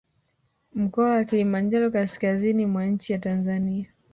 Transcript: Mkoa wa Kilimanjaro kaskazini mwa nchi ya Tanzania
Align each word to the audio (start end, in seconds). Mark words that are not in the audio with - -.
Mkoa 0.75 1.09
wa 1.09 1.23
Kilimanjaro 1.25 1.91
kaskazini 1.91 2.65
mwa 2.65 2.85
nchi 2.85 3.13
ya 3.13 3.19
Tanzania 3.19 3.93